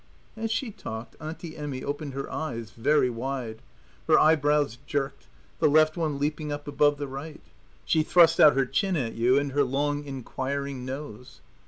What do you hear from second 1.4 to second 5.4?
Emmy opened her eyes very wide; her eyebrows jerked,